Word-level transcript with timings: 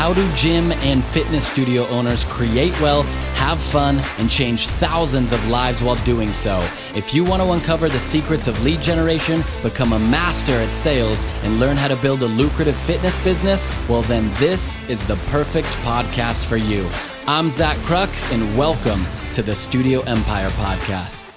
How 0.00 0.14
do 0.14 0.26
gym 0.32 0.72
and 0.72 1.04
fitness 1.04 1.46
studio 1.46 1.86
owners 1.88 2.24
create 2.24 2.72
wealth, 2.80 3.06
have 3.34 3.60
fun, 3.60 4.00
and 4.16 4.30
change 4.30 4.66
thousands 4.66 5.30
of 5.30 5.46
lives 5.46 5.82
while 5.82 6.02
doing 6.06 6.32
so? 6.32 6.58
If 6.96 7.12
you 7.12 7.22
want 7.22 7.42
to 7.42 7.50
uncover 7.50 7.90
the 7.90 7.98
secrets 7.98 8.46
of 8.46 8.58
lead 8.64 8.80
generation, 8.80 9.44
become 9.62 9.92
a 9.92 9.98
master 9.98 10.52
at 10.52 10.72
sales, 10.72 11.26
and 11.42 11.60
learn 11.60 11.76
how 11.76 11.86
to 11.88 11.96
build 11.96 12.22
a 12.22 12.26
lucrative 12.28 12.78
fitness 12.78 13.22
business, 13.22 13.68
well, 13.90 14.00
then 14.00 14.32
this 14.36 14.88
is 14.88 15.06
the 15.06 15.16
perfect 15.26 15.68
podcast 15.84 16.46
for 16.46 16.56
you. 16.56 16.88
I'm 17.26 17.50
Zach 17.50 17.76
Kruk, 17.80 18.08
and 18.32 18.56
welcome 18.56 19.04
to 19.34 19.42
the 19.42 19.54
Studio 19.54 20.00
Empire 20.04 20.48
Podcast. 20.52 21.30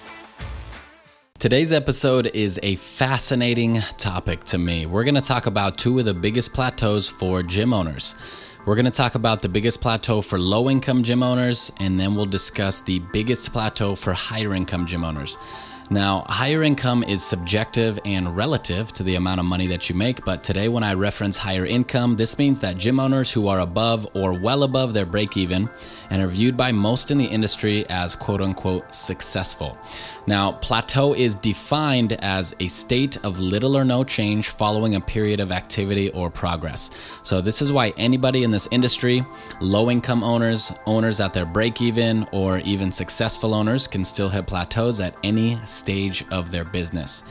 Today's 1.38 1.74
episode 1.74 2.28
is 2.28 2.62
a 2.64 2.76
fascinating 2.76 3.82
topic 3.98 4.46
to 4.46 4.58
me. 4.58 4.86
We're 4.86 5.04
going 5.04 5.16
to 5.16 5.22
talk 5.22 5.48
about 5.48 5.78
two 5.78 6.00
of 6.00 6.06
the 6.06 6.14
biggest 6.14 6.54
plateaus 6.54 7.10
for 7.10 7.44
gym 7.44 7.74
owners. 7.74 8.16
We're 8.66 8.76
going 8.76 8.86
to 8.86 8.92
talk 8.92 9.16
about 9.16 9.42
the 9.42 9.50
biggest 9.50 9.82
plateau 9.82 10.22
for 10.22 10.40
low 10.40 10.70
income 10.70 11.04
gym 11.04 11.22
owners, 11.22 11.70
and 11.82 12.00
then 12.00 12.16
we'll 12.16 12.26
discuss 12.26 12.82
the 12.82 13.00
biggest 13.00 13.52
plateau 13.52 13.94
for 13.94 14.14
higher 14.14 14.54
income 14.56 14.86
gym 14.86 15.04
owners. 15.04 15.38
Now, 15.90 16.26
higher 16.28 16.64
income 16.64 17.04
is 17.04 17.24
subjective 17.24 18.00
and 18.06 18.36
relative 18.36 18.94
to 18.94 19.04
the 19.04 19.16
amount 19.16 19.42
of 19.42 19.46
money 19.46 19.68
that 19.68 19.90
you 19.90 19.96
make, 19.96 20.24
but 20.24 20.44
today 20.44 20.70
when 20.70 20.84
I 20.84 20.94
reference 20.94 21.38
higher 21.38 21.66
income, 21.66 22.16
this 22.16 22.38
means 22.38 22.60
that 22.62 22.78
gym 22.78 23.00
owners 23.00 23.32
who 23.32 23.48
are 23.48 23.60
above 23.60 24.08
or 24.14 24.34
well 24.34 24.64
above 24.64 24.94
their 24.94 25.06
break 25.06 25.36
even 25.36 25.70
and 26.10 26.22
are 26.22 26.28
viewed 26.28 26.56
by 26.56 26.72
most 26.72 27.12
in 27.12 27.18
the 27.18 27.26
industry 27.26 27.86
as 27.90 28.16
quote 28.16 28.42
unquote 28.42 28.94
successful. 28.94 29.78
Now, 30.26 30.54
plateau 30.54 31.14
is 31.14 31.36
defined 31.36 32.14
as 32.14 32.56
a 32.60 32.68
state 32.68 33.24
of 33.26 33.40
little 33.40 33.76
or 33.78 33.84
no 33.84 34.06
change 34.06 34.50
following 34.50 34.96
a 34.96 35.02
period 35.02 35.42
of 35.42 35.52
activity 35.52 36.10
or 36.12 36.30
progress. 36.30 36.92
So, 37.24 37.42
this 37.42 37.62
is 37.62 37.74
why 37.74 37.94
anybody 37.98 38.44
in 38.44 38.52
this 38.52 38.70
industry, 38.72 39.26
low 39.60 39.92
income 39.92 40.24
owners, 40.24 40.72
owners 40.86 41.20
at 41.20 41.34
their 41.34 41.46
break 41.46 41.82
even, 41.82 42.26
or 42.32 42.60
even 42.60 42.92
successful 42.92 43.54
owners 43.54 43.86
can 43.86 44.06
still 44.06 44.30
hit 44.30 44.48
plateaus 44.48 45.02
at 45.02 45.16
any 45.24 45.60
stage 45.74 46.24
of 46.32 46.52
their 46.52 46.64
business. 46.64 47.24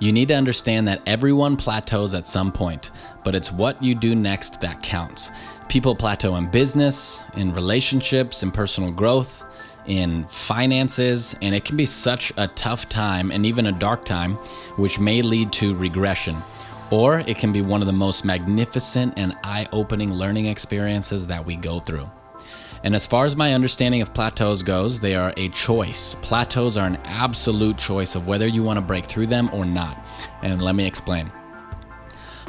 You 0.00 0.12
need 0.12 0.28
to 0.28 0.34
understand 0.34 0.86
that 0.86 1.02
everyone 1.06 1.56
plateaus 1.56 2.14
at 2.14 2.28
some 2.28 2.52
point, 2.52 2.92
but 3.24 3.34
it's 3.34 3.50
what 3.50 3.82
you 3.82 3.94
do 3.96 4.14
next 4.14 4.60
that 4.60 4.82
counts. 4.82 5.32
People 5.68 5.94
plateau 5.94 6.36
in 6.36 6.46
business, 6.46 7.20
in 7.36 7.52
relationships, 7.52 8.42
in 8.42 8.52
personal 8.52 8.92
growth, 8.92 9.44
in 9.86 10.24
finances, 10.28 11.36
and 11.42 11.54
it 11.54 11.64
can 11.64 11.76
be 11.76 11.86
such 11.86 12.32
a 12.36 12.46
tough 12.48 12.88
time 12.88 13.32
and 13.32 13.44
even 13.44 13.66
a 13.66 13.72
dark 13.72 14.04
time, 14.04 14.34
which 14.76 15.00
may 15.00 15.20
lead 15.20 15.52
to 15.54 15.74
regression. 15.74 16.36
Or 16.90 17.20
it 17.20 17.38
can 17.38 17.52
be 17.52 17.60
one 17.60 17.80
of 17.82 17.86
the 17.86 17.92
most 17.92 18.24
magnificent 18.24 19.14
and 19.16 19.36
eye 19.42 19.66
opening 19.72 20.12
learning 20.12 20.46
experiences 20.46 21.26
that 21.26 21.44
we 21.44 21.56
go 21.56 21.80
through. 21.80 22.08
And 22.84 22.94
as 22.94 23.06
far 23.06 23.24
as 23.24 23.36
my 23.36 23.54
understanding 23.54 24.02
of 24.02 24.14
plateaus 24.14 24.62
goes, 24.62 25.00
they 25.00 25.14
are 25.14 25.34
a 25.36 25.48
choice. 25.48 26.14
Plateaus 26.16 26.76
are 26.76 26.86
an 26.86 26.96
absolute 27.04 27.76
choice 27.76 28.14
of 28.14 28.26
whether 28.26 28.46
you 28.46 28.62
want 28.62 28.76
to 28.76 28.80
break 28.80 29.04
through 29.04 29.26
them 29.26 29.50
or 29.52 29.64
not. 29.64 30.06
And 30.42 30.62
let 30.62 30.74
me 30.74 30.86
explain. 30.86 31.30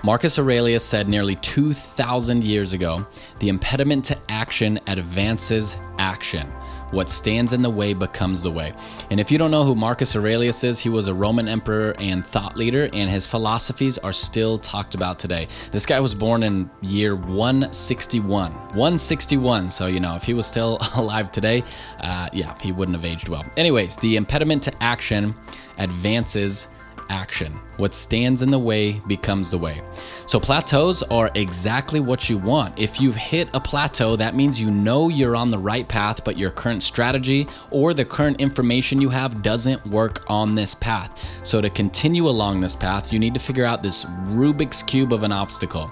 Marcus 0.03 0.39
Aurelius 0.39 0.85
said 0.85 1.09
nearly 1.09 1.35
2,000 1.35 2.43
years 2.43 2.71
ago 2.71 3.05
the 3.39 3.49
impediment 3.49 4.05
to 4.05 4.17
action 4.29 4.79
advances 4.87 5.77
action. 5.97 6.49
What 6.91 7.09
stands 7.09 7.53
in 7.53 7.61
the 7.61 7.69
way 7.69 7.93
becomes 7.93 8.41
the 8.41 8.51
way. 8.51 8.73
And 9.09 9.19
if 9.19 9.31
you 9.31 9.37
don't 9.37 9.51
know 9.51 9.63
who 9.63 9.75
Marcus 9.75 10.15
Aurelius 10.15 10.63
is, 10.63 10.79
he 10.79 10.89
was 10.89 11.07
a 11.07 11.13
Roman 11.13 11.47
emperor 11.47 11.95
and 11.99 12.25
thought 12.25 12.57
leader, 12.57 12.89
and 12.93 13.09
his 13.09 13.27
philosophies 13.27 13.97
are 13.97 14.13
still 14.13 14.57
talked 14.57 14.95
about 14.95 15.19
today. 15.19 15.47
This 15.71 15.85
guy 15.85 15.99
was 15.99 16.15
born 16.15 16.43
in 16.43 16.69
year 16.81 17.15
161. 17.15 18.51
161. 18.51 19.69
So, 19.69 19.87
you 19.87 19.99
know, 19.99 20.15
if 20.15 20.23
he 20.23 20.33
was 20.33 20.47
still 20.47 20.79
alive 20.95 21.31
today, 21.31 21.63
uh, 21.99 22.29
yeah, 22.33 22.55
he 22.61 22.71
wouldn't 22.71 22.95
have 22.95 23.05
aged 23.05 23.29
well. 23.29 23.45
Anyways, 23.57 23.97
the 23.97 24.15
impediment 24.15 24.63
to 24.63 24.83
action 24.83 25.35
advances 25.77 26.69
action. 27.09 27.51
What 27.77 27.93
stands 27.93 28.41
in 28.41 28.51
the 28.51 28.59
way 28.59 29.01
becomes 29.07 29.51
the 29.51 29.57
way. 29.57 29.81
So, 30.25 30.39
plateaus 30.39 31.01
are 31.03 31.31
exactly 31.35 31.99
what 31.99 32.29
you 32.29 32.37
want. 32.37 32.77
If 32.77 33.01
you've 33.01 33.15
hit 33.15 33.49
a 33.53 33.59
plateau, 33.59 34.15
that 34.15 34.35
means 34.35 34.61
you 34.61 34.71
know 34.71 35.09
you're 35.09 35.35
on 35.35 35.51
the 35.51 35.57
right 35.57 35.87
path, 35.87 36.23
but 36.23 36.37
your 36.37 36.51
current 36.51 36.83
strategy 36.83 37.47
or 37.71 37.93
the 37.93 38.05
current 38.05 38.39
information 38.39 39.01
you 39.01 39.09
have 39.09 39.41
doesn't 39.41 39.85
work 39.87 40.23
on 40.29 40.55
this 40.55 40.75
path. 40.75 41.45
So, 41.45 41.61
to 41.61 41.69
continue 41.69 42.27
along 42.27 42.61
this 42.61 42.75
path, 42.75 43.11
you 43.13 43.19
need 43.19 43.33
to 43.33 43.39
figure 43.39 43.65
out 43.65 43.81
this 43.81 44.05
Rubik's 44.05 44.83
Cube 44.83 45.13
of 45.13 45.23
an 45.23 45.31
obstacle. 45.31 45.91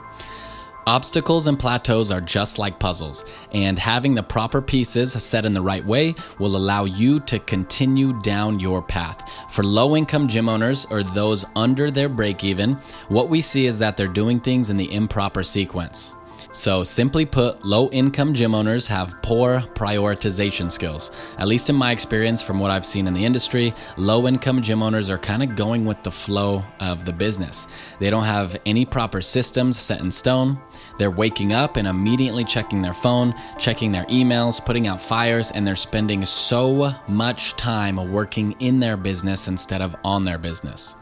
Obstacles 0.87 1.47
and 1.47 1.59
plateaus 1.59 2.11
are 2.11 2.21
just 2.21 2.57
like 2.59 2.79
puzzles, 2.79 3.25
and 3.51 3.77
having 3.77 4.15
the 4.15 4.23
proper 4.23 4.61
pieces 4.61 5.11
set 5.21 5.43
in 5.43 5.53
the 5.53 5.61
right 5.61 5.85
way 5.85 6.15
will 6.39 6.55
allow 6.55 6.85
you 6.85 7.19
to 7.19 7.39
continue 7.39 8.17
down 8.21 8.57
your 8.57 8.81
path. 8.81 9.29
For 9.51 9.65
low 9.65 9.97
income 9.97 10.29
gym 10.29 10.47
owners 10.47 10.85
or 10.85 11.03
those 11.03 11.43
under 11.57 11.91
their 11.91 12.07
break 12.07 12.45
even, 12.45 12.75
what 13.09 13.27
we 13.27 13.41
see 13.41 13.65
is 13.65 13.77
that 13.79 13.97
they're 13.97 14.07
doing 14.07 14.39
things 14.39 14.69
in 14.69 14.77
the 14.77 14.93
improper 14.93 15.43
sequence. 15.43 16.13
So, 16.57 16.81
simply 16.81 17.23
put, 17.27 17.63
low 17.63 17.87
income 17.91 18.33
gym 18.33 18.55
owners 18.55 18.87
have 18.87 19.21
poor 19.21 19.59
prioritization 19.59 20.71
skills. 20.71 21.11
At 21.37 21.47
least 21.47 21.69
in 21.69 21.75
my 21.75 21.91
experience, 21.91 22.41
from 22.41 22.57
what 22.57 22.71
I've 22.71 22.83
seen 22.83 23.05
in 23.05 23.13
the 23.13 23.23
industry, 23.23 23.75
low 23.95 24.27
income 24.27 24.63
gym 24.63 24.81
owners 24.81 25.11
are 25.11 25.19
kind 25.19 25.43
of 25.43 25.55
going 25.55 25.85
with 25.85 26.01
the 26.01 26.09
flow 26.09 26.65
of 26.79 27.05
the 27.05 27.13
business. 27.13 27.67
They 27.99 28.09
don't 28.09 28.23
have 28.23 28.59
any 28.65 28.85
proper 28.85 29.21
systems 29.21 29.77
set 29.77 30.01
in 30.01 30.09
stone. 30.09 30.59
They're 30.97 31.11
waking 31.11 31.53
up 31.53 31.77
and 31.77 31.87
immediately 31.87 32.43
checking 32.43 32.81
their 32.81 32.95
phone, 32.95 33.35
checking 33.59 33.91
their 33.91 34.05
emails, 34.05 34.59
putting 34.65 34.87
out 34.87 34.99
fires, 34.99 35.51
and 35.51 35.65
they're 35.65 35.75
spending 35.75 36.25
so 36.25 36.91
much 37.07 37.53
time 37.53 37.97
working 38.11 38.55
in 38.57 38.79
their 38.79 38.97
business 38.97 39.47
instead 39.47 39.83
of 39.83 39.95
on 40.03 40.25
their 40.25 40.39
business. 40.39 40.95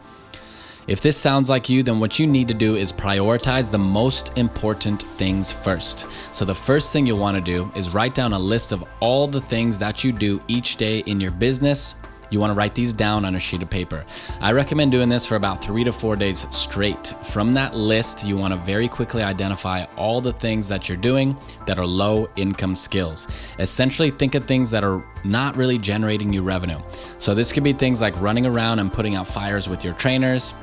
If 0.87 1.01
this 1.01 1.17
sounds 1.17 1.49
like 1.49 1.67
you, 1.67 1.81
then 1.81 1.99
what 1.99 2.19
you 2.19 2.27
need 2.27 2.47
to 2.47 2.53
do 2.53 2.75
is 2.75 2.93
prioritize 2.93 3.71
the 3.71 3.79
most 3.79 4.37
important 4.37 5.01
things 5.01 5.51
first. 5.51 6.05
So, 6.31 6.45
the 6.45 6.53
first 6.53 6.93
thing 6.93 7.07
you'll 7.07 7.17
want 7.17 7.35
to 7.35 7.41
do 7.41 7.71
is 7.75 7.89
write 7.89 8.13
down 8.13 8.33
a 8.33 8.39
list 8.39 8.71
of 8.71 8.83
all 8.99 9.27
the 9.27 9.41
things 9.41 9.79
that 9.79 10.03
you 10.03 10.11
do 10.11 10.39
each 10.47 10.77
day 10.77 10.99
in 10.99 11.19
your 11.19 11.31
business 11.31 11.95
you 12.35 12.39
want 12.41 12.51
to 12.51 12.55
write 12.55 12.75
these 12.75 12.91
down 12.91 13.23
on 13.23 13.35
a 13.35 13.39
sheet 13.39 13.63
of 13.63 13.69
paper. 13.69 14.05
I 14.41 14.51
recommend 14.51 14.91
doing 14.91 15.07
this 15.07 15.25
for 15.25 15.37
about 15.37 15.63
three 15.63 15.85
to 15.85 15.93
four 15.93 16.17
days 16.17 16.45
straight. 16.53 17.07
From 17.23 17.53
that 17.53 17.75
list, 17.75 18.27
you 18.27 18.35
want 18.35 18.53
to 18.53 18.59
very 18.59 18.89
quickly 18.89 19.23
identify 19.23 19.85
all 19.95 20.19
the 20.19 20.33
things 20.33 20.67
that 20.67 20.89
you're 20.89 20.97
doing 20.97 21.37
that 21.65 21.79
are 21.79 21.85
low 21.85 22.29
income 22.35 22.75
skills. 22.75 23.29
Essentially, 23.57 24.11
think 24.11 24.35
of 24.35 24.43
things 24.43 24.69
that 24.71 24.83
are 24.83 25.01
not 25.23 25.55
really 25.55 25.77
generating 25.77 26.33
you 26.33 26.43
revenue. 26.43 26.79
So, 27.19 27.33
this 27.33 27.53
could 27.53 27.63
be 27.63 27.71
things 27.71 28.01
like 28.01 28.19
running 28.19 28.45
around 28.45 28.79
and 28.79 28.91
putting 28.91 29.15
out 29.15 29.27
fires 29.27 29.69
with 29.69 29.85
your 29.85 29.93
trainers 29.93 30.53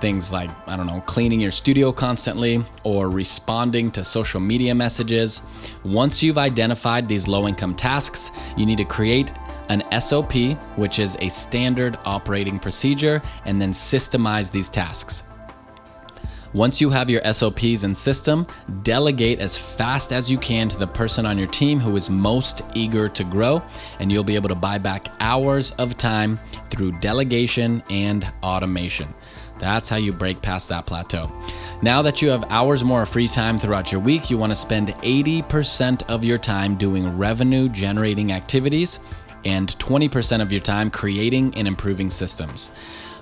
things 0.00 0.32
like, 0.32 0.50
I 0.66 0.76
don't 0.76 0.86
know, 0.86 1.02
cleaning 1.02 1.40
your 1.40 1.50
studio 1.50 1.92
constantly 1.92 2.64
or 2.84 3.10
responding 3.10 3.90
to 3.92 4.02
social 4.02 4.40
media 4.40 4.74
messages. 4.74 5.42
Once 5.84 6.22
you've 6.22 6.38
identified 6.38 7.06
these 7.06 7.28
low 7.28 7.46
income 7.46 7.74
tasks, 7.74 8.30
you 8.56 8.64
need 8.64 8.78
to 8.78 8.84
create 8.84 9.32
an 9.70 9.82
SOP, 10.00 10.34
which 10.76 10.98
is 10.98 11.16
a 11.20 11.28
standard 11.30 11.96
operating 12.04 12.58
procedure, 12.58 13.22
and 13.46 13.60
then 13.60 13.70
systemize 13.70 14.50
these 14.50 14.68
tasks. 14.68 15.22
Once 16.52 16.80
you 16.80 16.90
have 16.90 17.08
your 17.08 17.22
SOPs 17.32 17.84
in 17.84 17.94
system, 17.94 18.44
delegate 18.82 19.38
as 19.38 19.56
fast 19.56 20.12
as 20.12 20.28
you 20.28 20.36
can 20.36 20.68
to 20.68 20.76
the 20.76 20.86
person 20.86 21.24
on 21.24 21.38
your 21.38 21.46
team 21.46 21.78
who 21.78 21.94
is 21.94 22.10
most 22.10 22.62
eager 22.74 23.08
to 23.08 23.22
grow, 23.22 23.62
and 24.00 24.10
you'll 24.10 24.24
be 24.24 24.34
able 24.34 24.48
to 24.48 24.54
buy 24.56 24.76
back 24.76 25.06
hours 25.20 25.70
of 25.72 25.96
time 25.96 26.40
through 26.68 26.90
delegation 26.98 27.80
and 27.88 28.26
automation. 28.42 29.14
That's 29.60 29.88
how 29.88 29.98
you 29.98 30.12
break 30.12 30.42
past 30.42 30.70
that 30.70 30.86
plateau. 30.86 31.30
Now 31.82 32.02
that 32.02 32.20
you 32.20 32.30
have 32.30 32.44
hours 32.50 32.82
more 32.82 33.02
of 33.02 33.08
free 33.10 33.28
time 33.28 33.58
throughout 33.58 33.92
your 33.92 34.00
week, 34.00 34.28
you 34.28 34.36
want 34.36 34.50
to 34.50 34.56
spend 34.56 34.88
80% 34.88 36.02
of 36.08 36.24
your 36.24 36.38
time 36.38 36.74
doing 36.74 37.16
revenue 37.16 37.68
generating 37.68 38.32
activities 38.32 38.98
and 39.44 39.68
20% 39.68 40.40
of 40.40 40.52
your 40.52 40.60
time 40.60 40.90
creating 40.90 41.54
and 41.56 41.66
improving 41.66 42.10
systems. 42.10 42.72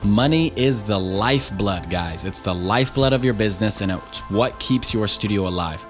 Money 0.04 0.52
is 0.54 0.84
the 0.84 0.98
lifeblood, 0.98 1.90
guys. 1.90 2.24
It's 2.24 2.40
the 2.40 2.54
lifeblood 2.54 3.12
of 3.12 3.24
your 3.24 3.34
business 3.34 3.80
and 3.80 3.90
it's 3.90 4.20
what 4.30 4.58
keeps 4.60 4.94
your 4.94 5.08
studio 5.08 5.48
alive. 5.48 5.84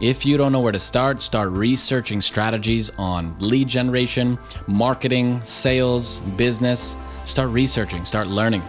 If 0.00 0.26
you 0.26 0.36
don't 0.36 0.52
know 0.52 0.60
where 0.60 0.72
to 0.72 0.78
start, 0.78 1.22
start 1.22 1.50
researching 1.50 2.20
strategies 2.20 2.90
on 2.98 3.34
lead 3.38 3.68
generation, 3.68 4.38
marketing, 4.66 5.40
sales, 5.42 6.20
business. 6.20 6.96
Start 7.24 7.48
researching, 7.50 8.04
start 8.04 8.26
learning. 8.26 8.62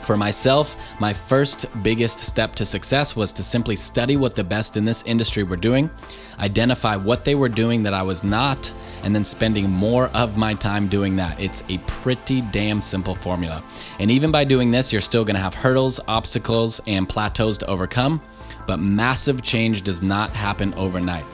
For 0.00 0.16
myself, 0.16 0.76
my 1.00 1.12
first 1.12 1.66
biggest 1.82 2.18
step 2.18 2.54
to 2.56 2.64
success 2.64 3.16
was 3.16 3.32
to 3.32 3.42
simply 3.42 3.74
study 3.74 4.16
what 4.16 4.34
the 4.34 4.44
best 4.44 4.76
in 4.76 4.84
this 4.84 5.06
industry 5.06 5.42
were 5.42 5.56
doing, 5.56 5.90
identify 6.38 6.96
what 6.96 7.24
they 7.24 7.34
were 7.34 7.48
doing 7.48 7.82
that 7.82 7.94
I 7.94 8.02
was 8.02 8.22
not, 8.22 8.72
and 9.04 9.14
then 9.14 9.24
spending 9.24 9.70
more 9.70 10.08
of 10.08 10.36
my 10.36 10.54
time 10.54 10.88
doing 10.88 11.16
that. 11.16 11.38
It's 11.38 11.62
a 11.68 11.78
pretty 11.86 12.40
damn 12.40 12.80
simple 12.82 13.14
formula. 13.14 13.62
And 14.00 14.10
even 14.10 14.32
by 14.32 14.44
doing 14.44 14.70
this, 14.70 14.92
you're 14.92 15.02
still 15.02 15.24
gonna 15.24 15.38
have 15.38 15.54
hurdles, 15.54 16.00
obstacles, 16.08 16.80
and 16.86 17.08
plateaus 17.08 17.58
to 17.58 17.66
overcome. 17.66 18.20
but 18.66 18.78
massive 18.80 19.42
change 19.42 19.82
does 19.82 20.02
not 20.02 20.34
happen 20.34 20.74
overnight. 20.74 21.24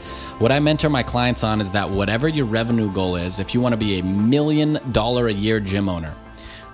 What 0.41 0.53
I 0.53 0.59
mentor 0.59 0.89
my 0.89 1.03
clients 1.03 1.45
on 1.45 1.61
is 1.61 1.71
that 1.73 1.89
whatever 1.89 2.29
your 2.29 2.47
revenue 2.47 2.91
goal 2.93 3.17
is, 3.17 3.39
if 3.39 3.55
you 3.55 3.61
want 3.61 3.73
to 3.73 3.77
be 3.77 3.99
a 3.99 4.03
million 4.03 4.81
dollar 4.93 5.29
a 5.29 5.33
year 5.33 5.61
gym 5.61 5.89
owner, 5.89 6.15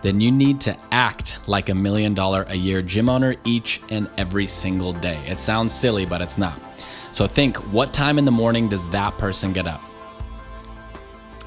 then 0.02 0.20
you 0.20 0.31
need 0.31 0.60
to 0.62 0.76
act 0.93 1.40
like 1.48 1.69
a 1.69 1.75
million 1.75 2.14
dollar 2.14 2.44
a 2.48 2.54
year 2.54 2.81
gym 2.82 3.08
owner 3.08 3.34
each 3.44 3.81
and 3.90 4.08
every 4.16 4.46
single 4.46 4.93
day. 4.93 5.19
It 5.26 5.38
sounds 5.38 5.72
silly, 5.75 6.06
but 6.06 6.20
it's 6.20 6.38
not. 6.38 6.58
So 7.12 7.26
think 7.26 7.56
what 7.72 7.93
time 7.93 8.19
in 8.19 8.25
the 8.25 8.31
morning 8.31 8.69
does 8.69 8.88
that 8.90 9.19
person 9.19 9.52
get 9.52 9.66
up? 9.66 9.82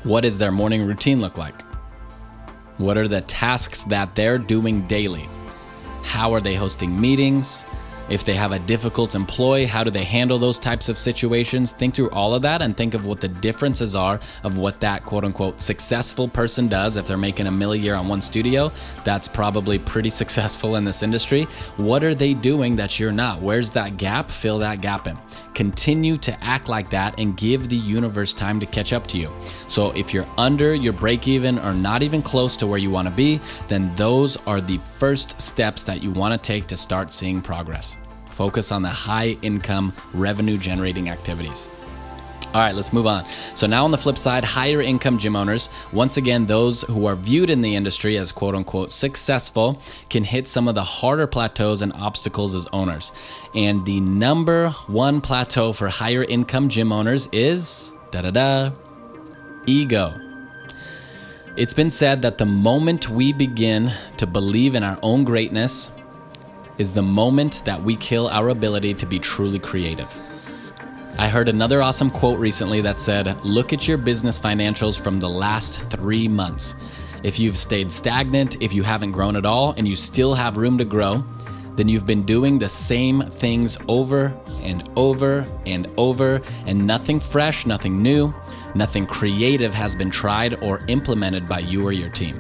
What 0.04 0.22
does 0.22 0.38
their 0.38 0.52
morning 0.52 0.86
routine 0.88 1.20
look 1.20 1.38
like? 1.38 1.62
What 2.78 2.98
are 2.98 3.10
the 3.10 3.20
tasks 3.20 3.84
that 3.86 4.16
they're 4.16 4.38
doing 4.38 4.88
daily? 4.88 5.28
How 6.04 6.34
are 6.34 6.40
they 6.40 6.56
hosting 6.56 7.00
meetings? 7.00 7.66
If 8.10 8.24
they 8.24 8.34
have 8.34 8.52
a 8.52 8.60
difficult 8.60 9.14
employee, 9.14 9.66
how 9.66 9.84
do 9.84 9.92
they 9.92 10.04
handle 10.04 10.40
those 10.40 10.58
types 10.58 10.90
of 10.90 10.98
situations? 10.98 11.74
Think 11.74 11.94
through 11.94 12.10
all 12.10 12.34
of 12.34 12.42
that 12.42 12.64
and 12.64 12.76
think 12.76 12.96
of 12.96 13.06
what 13.06 13.22
the 13.22 13.28
differences 13.28 13.94
are 13.94 14.20
of 14.44 14.58
what 14.58 14.80
that 14.80 15.06
quote 15.06 15.24
unquote 15.24 15.60
successful 15.60 16.28
person 16.28 16.68
does. 16.68 16.98
If 16.98 17.06
they're 17.06 17.18
making 17.18 17.46
a 17.46 17.52
million 17.52 17.84
year 17.84 17.94
on 17.94 18.08
one 18.08 18.22
studio, 18.22 18.72
that's 19.04 19.28
probably 19.28 19.78
pretty 19.78 20.10
successful 20.22 20.76
in 20.76 20.84
this 20.84 21.04
industry. 21.04 21.44
What 21.78 22.04
are 22.04 22.16
they 22.16 22.34
doing 22.34 22.76
that 22.78 23.00
you're 23.00 23.12
not? 23.12 23.42
Where's 23.42 23.70
that 23.72 23.98
gap? 23.98 24.32
Fill 24.32 24.58
that 24.60 24.82
gap 24.82 25.08
in. 25.08 25.16
Continue 25.54 26.18
to 26.18 26.44
act 26.44 26.68
like 26.68 26.90
that 26.90 27.14
and 27.20 27.38
give 27.38 27.70
the 27.70 27.76
universe 27.76 28.34
time 28.34 28.60
to 28.60 28.66
catch 28.66 28.92
up 28.92 29.06
to 29.08 29.20
you. 29.20 29.32
So 29.68 29.92
if 29.92 30.14
you're 30.14 30.28
under 30.38 30.74
your 30.74 30.94
break 30.94 31.28
even 31.28 31.60
or 31.60 31.74
not 31.74 32.02
even 32.02 32.24
close 32.24 32.58
to 32.58 32.66
where 32.66 32.80
you 32.80 32.90
want 32.90 33.08
to 33.08 33.14
be, 33.14 33.40
then 33.68 33.94
those 33.96 34.36
are 34.48 34.62
the 34.62 34.78
first 34.78 35.40
steps 35.40 35.84
that 35.84 36.02
you 36.02 36.12
want 36.12 36.34
to 36.34 36.38
take 36.40 36.66
to 36.68 36.78
start 36.78 37.12
seeing 37.12 37.42
progress. 37.42 37.99
Focus 38.40 38.72
on 38.72 38.84
the 38.84 38.88
high 38.88 39.36
income 39.42 39.92
revenue 40.14 40.58
generating 40.58 41.10
activities. 41.10 41.68
All 42.54 42.62
right, 42.62 42.74
let's 42.74 42.94
move 42.94 43.06
on. 43.06 43.26
So, 43.28 43.68
now 43.68 43.84
on 43.84 43.92
the 43.92 43.98
flip 43.98 44.18
side, 44.18 44.46
higher 44.46 44.82
income 44.82 45.18
gym 45.18 45.36
owners, 45.36 45.68
once 45.92 46.16
again, 46.16 46.46
those 46.46 46.84
who 46.84 47.06
are 47.06 47.18
viewed 47.18 47.50
in 47.50 47.62
the 47.62 47.76
industry 47.76 48.18
as 48.18 48.32
quote 48.32 48.56
unquote 48.56 48.94
successful, 48.94 49.82
can 50.10 50.24
hit 50.24 50.48
some 50.48 50.70
of 50.70 50.76
the 50.76 50.86
harder 50.86 51.28
plateaus 51.28 51.82
and 51.82 51.92
obstacles 51.92 52.56
as 52.56 52.66
owners. 52.68 53.12
And 53.54 53.86
the 53.86 54.00
number 54.00 54.70
one 54.88 55.20
plateau 55.20 55.74
for 55.74 55.90
higher 55.90 56.24
income 56.24 56.70
gym 56.70 56.94
owners 56.94 57.28
is 57.34 57.92
da 58.12 58.22
da 58.22 58.32
da 58.32 58.72
ego. 59.66 60.18
It's 61.58 61.74
been 61.74 61.90
said 61.90 62.22
that 62.22 62.38
the 62.38 62.46
moment 62.46 63.10
we 63.10 63.34
begin 63.34 63.92
to 64.16 64.26
believe 64.26 64.76
in 64.76 64.84
our 64.84 64.98
own 65.04 65.26
greatness, 65.26 65.92
is 66.80 66.94
the 66.94 67.02
moment 67.04 67.62
that 67.66 67.84
we 67.84 67.96
kill 67.98 68.28
our 68.30 68.50
ability 68.50 68.96
to 68.96 69.06
be 69.06 69.20
truly 69.20 69.60
creative. 69.60 70.12
I 71.20 71.28
heard 71.28 71.50
another 71.50 71.82
awesome 71.82 72.10
quote 72.10 72.40
recently 72.40 72.80
that 72.82 73.00
said, 73.00 73.44
Look 73.44 73.74
at 73.74 73.88
your 73.88 73.98
business 73.98 74.40
financials 74.40 75.00
from 75.00 75.20
the 75.20 75.30
last 75.30 75.82
three 75.92 76.30
months. 76.30 76.76
If 77.22 77.38
you've 77.38 77.58
stayed 77.58 77.92
stagnant, 77.92 78.62
if 78.62 78.74
you 78.74 78.82
haven't 78.82 79.12
grown 79.12 79.36
at 79.36 79.46
all, 79.46 79.74
and 79.78 79.86
you 79.86 79.98
still 79.98 80.34
have 80.34 80.56
room 80.56 80.78
to 80.78 80.86
grow, 80.86 81.22
then 81.76 81.90
you've 81.90 82.06
been 82.06 82.24
doing 82.24 82.58
the 82.58 82.70
same 82.70 83.22
things 83.22 83.78
over 83.90 84.36
and 84.64 84.90
over 84.96 85.46
and 85.66 85.92
over, 85.98 86.42
and 86.66 86.88
nothing 86.88 87.20
fresh, 87.20 87.66
nothing 87.66 88.02
new, 88.02 88.34
nothing 88.74 89.06
creative 89.06 89.74
has 89.74 89.96
been 89.96 90.10
tried 90.10 90.64
or 90.64 90.80
implemented 90.88 91.46
by 91.50 91.60
you 91.60 91.86
or 91.86 91.92
your 91.92 92.10
team 92.10 92.40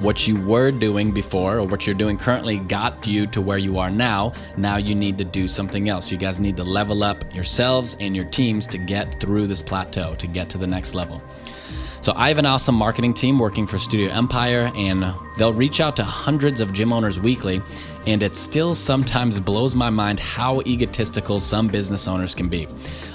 what 0.00 0.28
you 0.28 0.40
were 0.40 0.70
doing 0.70 1.12
before 1.12 1.58
or 1.58 1.64
what 1.64 1.86
you're 1.86 1.96
doing 1.96 2.16
currently 2.16 2.58
got 2.58 3.06
you 3.06 3.26
to 3.28 3.40
where 3.40 3.58
you 3.58 3.78
are 3.78 3.90
now. 3.90 4.32
Now 4.56 4.76
you 4.76 4.94
need 4.94 5.18
to 5.18 5.24
do 5.24 5.48
something 5.48 5.88
else. 5.88 6.10
You 6.12 6.18
guys 6.18 6.38
need 6.38 6.56
to 6.56 6.64
level 6.64 7.02
up 7.02 7.34
yourselves 7.34 7.96
and 8.00 8.14
your 8.14 8.26
teams 8.26 8.66
to 8.68 8.78
get 8.78 9.20
through 9.20 9.46
this 9.48 9.62
plateau, 9.62 10.14
to 10.14 10.26
get 10.26 10.48
to 10.50 10.58
the 10.58 10.66
next 10.66 10.94
level. 10.94 11.22
So 12.00 12.12
I 12.16 12.28
have 12.28 12.38
an 12.38 12.46
awesome 12.46 12.76
marketing 12.76 13.12
team 13.12 13.38
working 13.38 13.66
for 13.66 13.76
Studio 13.76 14.10
Empire, 14.12 14.70
and 14.76 15.04
they'll 15.36 15.52
reach 15.52 15.80
out 15.80 15.96
to 15.96 16.04
hundreds 16.04 16.60
of 16.60 16.72
gym 16.72 16.92
owners 16.92 17.18
weekly. 17.18 17.60
And 18.08 18.22
it 18.22 18.34
still 18.34 18.74
sometimes 18.74 19.38
blows 19.38 19.74
my 19.74 19.90
mind 19.90 20.18
how 20.18 20.62
egotistical 20.62 21.40
some 21.40 21.68
business 21.68 22.08
owners 22.08 22.34
can 22.34 22.48
be. 22.48 22.66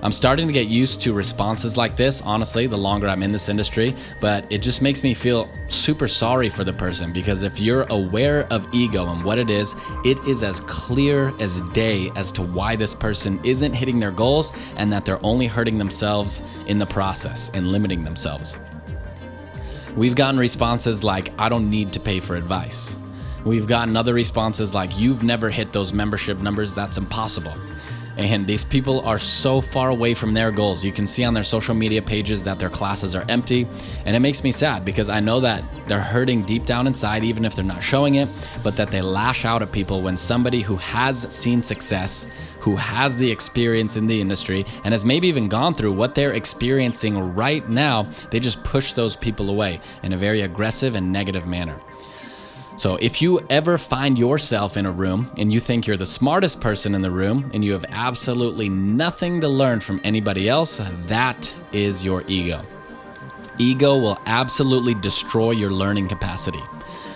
I'm 0.04 0.12
starting 0.12 0.46
to 0.46 0.54
get 0.54 0.68
used 0.68 1.02
to 1.02 1.14
responses 1.14 1.80
like 1.80 1.96
this, 1.96 2.22
honestly, 2.22 2.68
the 2.68 2.78
longer 2.78 3.08
I'm 3.08 3.24
in 3.24 3.32
this 3.32 3.50
industry, 3.50 3.96
but 4.22 4.46
it 4.52 4.62
just 4.62 4.84
makes 4.84 5.04
me 5.04 5.16
feel 5.16 5.50
super 5.68 6.08
sorry 6.08 6.48
for 6.48 6.64
the 6.64 6.74
person 6.74 7.12
because 7.12 7.42
if 7.42 7.60
you're 7.60 7.88
aware 7.90 8.46
of 8.54 8.72
ego 8.72 9.12
and 9.12 9.24
what 9.24 9.40
it 9.40 9.50
is, 9.50 9.76
it 10.06 10.24
is 10.26 10.44
as 10.44 10.60
clear 10.60 11.34
as 11.40 11.62
day 11.72 12.12
as 12.16 12.32
to 12.34 12.44
why 12.44 12.76
this 12.76 12.94
person 12.94 13.40
isn't 13.44 13.74
hitting 13.74 14.00
their 14.00 14.12
goals 14.12 14.54
and 14.78 14.94
that 14.94 15.06
they're 15.06 15.26
only 15.26 15.48
hurting 15.48 15.80
themselves 15.80 16.44
in 16.68 16.78
the 16.78 16.86
process 16.86 17.50
and 17.56 17.66
limiting 17.66 18.04
themselves. 18.04 18.60
We've 19.96 20.16
gotten 20.16 20.40
responses 20.40 21.04
like, 21.04 21.34
I 21.42 21.50
don't 21.50 21.72
need 21.72 21.94
to 21.94 22.00
pay 22.00 22.20
for 22.20 22.36
advice. 22.36 22.96
We've 23.46 23.68
gotten 23.68 23.98
other 23.98 24.14
responses 24.14 24.74
like, 24.74 25.00
You've 25.00 25.24
never 25.24 25.50
hit 25.50 25.72
those 25.72 25.94
membership 25.94 26.40
numbers, 26.40 26.74
that's 26.74 26.98
impossible. 26.98 27.54
And 28.16 28.46
these 28.46 28.64
people 28.64 29.02
are 29.02 29.18
so 29.18 29.60
far 29.60 29.90
away 29.90 30.14
from 30.14 30.34
their 30.34 30.52
goals. 30.52 30.86
You 30.86 30.92
can 30.92 31.08
see 31.08 31.24
on 31.24 31.34
their 31.34 31.44
social 31.44 31.74
media 31.74 32.02
pages 32.02 32.44
that 32.44 32.60
their 32.60 32.70
classes 32.70 33.16
are 33.16 33.26
empty. 33.28 33.68
And 34.06 34.16
it 34.16 34.20
makes 34.20 34.44
me 34.44 34.52
sad 34.52 34.86
because 34.86 35.10
I 35.10 35.20
know 35.20 35.40
that 35.40 35.64
they're 35.88 36.00
hurting 36.00 36.44
deep 36.44 36.66
down 36.66 36.86
inside, 36.86 37.24
even 37.24 37.44
if 37.44 37.56
they're 37.56 37.66
not 37.66 37.82
showing 37.82 38.16
it, 38.16 38.30
but 38.64 38.76
that 38.76 38.92
they 38.92 39.02
lash 39.02 39.46
out 39.46 39.64
at 39.64 39.72
people 39.72 40.02
when 40.02 40.16
somebody 40.16 40.62
who 40.62 40.76
has 40.76 41.22
seen 41.36 41.64
success, 41.64 42.28
who 42.60 42.76
has 42.76 43.18
the 43.18 43.32
experience 43.32 43.98
in 43.98 44.06
the 44.06 44.22
industry, 44.22 44.64
and 44.84 44.94
has 44.94 45.06
maybe 45.06 45.28
even 45.28 45.50
gone 45.50 45.74
through 45.74 45.94
what 45.94 46.14
they're 46.14 46.34
experiencing 46.34 47.34
right 47.34 47.68
now, 47.68 48.04
they 48.30 48.40
just 48.40 48.64
push 48.64 48.94
those 48.94 49.16
people 49.16 49.50
away 49.50 49.82
in 50.04 50.14
a 50.14 50.18
very 50.18 50.42
aggressive 50.42 50.96
and 50.96 51.12
negative 51.12 51.48
manner. 51.48 51.80
So, 52.76 52.96
if 52.96 53.22
you 53.22 53.40
ever 53.50 53.78
find 53.78 54.18
yourself 54.18 54.78
in 54.78 54.86
a 54.86 54.92
room 54.92 55.30
and 55.38 55.54
you 55.54 55.60
think 55.60 55.86
you're 55.86 55.96
the 55.96 56.06
smartest 56.06 56.60
person 56.60 56.96
in 56.96 57.02
the 57.02 57.12
room 57.12 57.52
and 57.54 57.64
you 57.64 57.72
have 57.74 57.86
absolutely 57.90 58.68
nothing 58.68 59.42
to 59.42 59.48
learn 59.48 59.80
from 59.80 60.02
anybody 60.04 60.50
else, 60.50 60.82
that 61.06 61.56
is 61.72 62.04
your 62.04 62.24
ego. 62.28 62.66
Ego 63.60 63.98
will 63.98 64.20
absolutely 64.26 64.96
destroy 64.96 65.52
your 65.52 65.70
learning 65.70 66.08
capacity. 66.08 66.62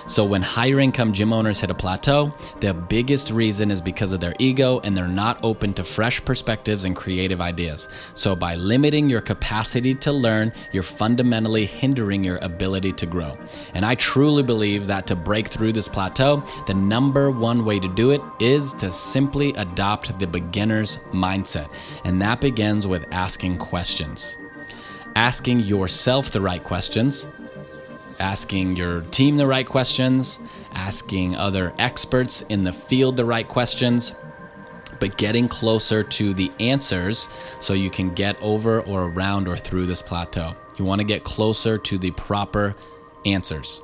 So 0.08 0.24
when 0.24 0.42
higher 0.42 0.80
income 0.80 1.12
gym 1.12 1.34
owners 1.34 1.60
hit 1.60 1.70
a 1.70 1.76
plateau, 1.76 2.34
the 2.62 2.74
biggest 2.74 3.30
reason 3.30 3.70
is 3.70 3.82
because 3.82 4.14
of 4.14 4.22
their 4.22 4.34
ego 4.40 4.80
and 4.86 4.96
they're 4.96 5.06
not 5.06 5.44
open 5.44 5.74
to 5.74 5.84
fresh 5.84 6.24
perspectives 6.24 6.86
and 6.86 6.96
creative 6.96 7.42
ideas. 7.42 7.90
So 8.14 8.34
by 8.34 8.56
limiting 8.56 9.10
your 9.10 9.20
capacity 9.20 9.94
to 9.96 10.14
learn, 10.14 10.54
you're 10.72 10.82
fundamentally 10.82 11.66
hindering 11.66 12.24
your 12.24 12.38
ability 12.38 12.94
to 12.94 13.06
grow. 13.06 13.38
And 13.74 13.86
I 13.86 13.96
truly 13.96 14.44
believe 14.44 14.88
that 14.88 15.08
to 15.08 15.16
break 15.16 15.50
through 15.50 15.74
this 15.74 15.90
plateau, 15.90 16.38
the 16.68 16.74
number 16.74 17.30
one 17.30 17.66
way 17.66 17.78
to 17.78 17.94
do 17.94 18.12
it 18.12 18.22
is 18.40 18.72
to 18.76 18.94
simply 18.94 19.50
adopt 19.56 20.18
the 20.20 20.28
beginner's 20.28 21.00
mindset. 21.12 21.70
And 22.06 22.22
that 22.22 22.40
begins 22.40 22.88
with 22.88 23.06
asking 23.12 23.58
questions. 23.58 24.38
Asking 25.18 25.60
yourself 25.60 26.32
the 26.32 26.40
right 26.40 26.64
questions 26.64 27.28
asking 28.20 28.76
your 28.76 29.02
team 29.02 29.38
the 29.38 29.48
right 29.48 29.66
questions, 29.66 30.40
asking 30.74 31.36
other 31.36 31.74
experts 31.80 32.42
in 32.44 32.64
the 32.64 32.72
field 32.72 33.18
the 33.18 33.26
right 33.26 33.48
questions, 33.48 34.16
but 35.00 35.18
getting 35.18 35.48
closer 35.48 36.04
to 36.04 36.34
the 36.34 36.52
answers 36.60 37.30
so 37.60 37.74
you 37.74 37.90
can 37.90 38.14
get 38.14 38.42
over 38.42 38.82
or 38.82 39.06
around 39.06 39.48
or 39.48 39.56
through 39.56 39.86
this 39.86 40.02
plateau. 40.02 40.56
You 40.78 40.86
want 40.86 41.02
to 41.02 41.06
get 41.06 41.24
closer 41.24 41.78
to 41.78 41.98
the 41.98 42.12
proper 42.12 42.76
answers. 43.26 43.82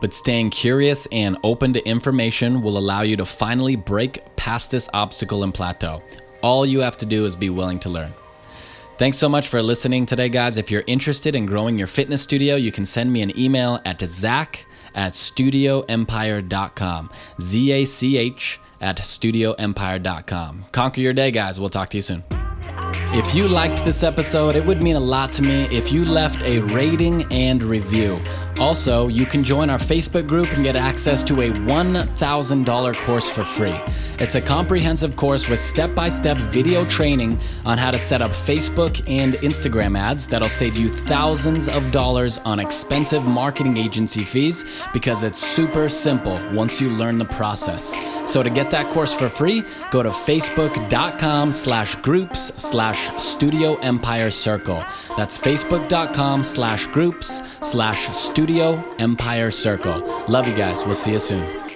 But 0.00 0.14
staying 0.14 0.50
curious 0.50 1.06
and 1.12 1.36
open 1.44 1.74
to 1.74 1.86
information 1.86 2.62
will 2.62 2.78
allow 2.78 3.02
you 3.02 3.16
to 3.16 3.26
finally 3.26 3.76
break 3.76 4.20
past 4.36 4.70
this 4.70 4.88
obstacle 4.94 5.44
and 5.44 5.52
plateau. 5.52 6.02
All 6.42 6.64
you 6.64 6.80
have 6.80 6.96
to 6.98 7.06
do 7.06 7.26
is 7.26 7.36
be 7.36 7.50
willing 7.50 7.78
to 7.80 7.90
learn. 7.90 8.14
Thanks 9.00 9.16
so 9.16 9.30
much 9.30 9.48
for 9.48 9.62
listening 9.62 10.04
today, 10.04 10.28
guys. 10.28 10.58
If 10.58 10.70
you're 10.70 10.84
interested 10.86 11.34
in 11.34 11.46
growing 11.46 11.78
your 11.78 11.86
fitness 11.86 12.20
studio, 12.20 12.56
you 12.56 12.70
can 12.70 12.84
send 12.84 13.10
me 13.10 13.22
an 13.22 13.32
email 13.40 13.80
at 13.86 13.98
zach 14.02 14.66
at 14.94 15.12
studioempire.com. 15.12 17.10
Z 17.40 17.72
A 17.72 17.86
C 17.86 18.18
H 18.18 18.60
at 18.78 18.98
studioempire.com. 18.98 20.64
Conquer 20.72 21.00
your 21.00 21.14
day, 21.14 21.30
guys. 21.30 21.58
We'll 21.58 21.70
talk 21.70 21.88
to 21.88 21.96
you 21.96 22.02
soon. 22.02 22.24
If 23.12 23.34
you 23.34 23.48
liked 23.48 23.86
this 23.86 24.02
episode, 24.02 24.54
it 24.54 24.66
would 24.66 24.82
mean 24.82 24.96
a 24.96 25.00
lot 25.00 25.32
to 25.32 25.42
me 25.42 25.62
if 25.74 25.90
you 25.94 26.04
left 26.04 26.42
a 26.42 26.58
rating 26.58 27.24
and 27.32 27.62
review. 27.62 28.20
Also, 28.58 29.08
you 29.08 29.24
can 29.26 29.42
join 29.42 29.70
our 29.70 29.78
Facebook 29.78 30.26
group 30.26 30.52
and 30.52 30.64
get 30.64 30.76
access 30.76 31.22
to 31.24 31.42
a 31.42 31.50
$1,000 31.50 32.96
course 33.06 33.30
for 33.30 33.44
free. 33.44 33.80
It's 34.20 34.34
a 34.34 34.40
comprehensive 34.40 35.16
course 35.16 35.48
with 35.48 35.58
step 35.58 35.94
by 35.94 36.10
step 36.10 36.36
video 36.36 36.84
training 36.84 37.38
on 37.64 37.78
how 37.78 37.90
to 37.90 37.98
set 37.98 38.20
up 38.20 38.32
Facebook 38.32 39.02
and 39.08 39.32
Instagram 39.36 39.98
ads 39.98 40.28
that'll 40.28 40.50
save 40.50 40.76
you 40.76 40.90
thousands 40.90 41.70
of 41.70 41.90
dollars 41.90 42.36
on 42.38 42.60
expensive 42.60 43.24
marketing 43.24 43.78
agency 43.78 44.22
fees 44.22 44.82
because 44.92 45.22
it's 45.22 45.38
super 45.38 45.88
simple 45.88 46.38
once 46.52 46.82
you 46.82 46.90
learn 46.90 47.16
the 47.16 47.24
process. 47.24 47.94
So 48.30 48.42
to 48.42 48.50
get 48.50 48.70
that 48.72 48.90
course 48.90 49.14
for 49.14 49.30
free, 49.30 49.64
go 49.90 50.02
to 50.02 50.10
facebook.com 50.10 51.50
slash 51.50 51.94
groups 51.96 52.40
slash 52.62 53.10
studio 53.16 53.76
empire 53.76 54.30
circle. 54.30 54.84
That's 55.16 55.38
facebook.com 55.38 56.44
slash 56.44 56.84
groups 56.88 57.42
slash 57.62 58.10
studio 58.40 58.82
empire 58.98 59.50
circle. 59.50 60.00
Love 60.26 60.48
you 60.48 60.56
guys. 60.56 60.82
We'll 60.86 60.94
see 60.94 61.12
you 61.12 61.18
soon. 61.18 61.69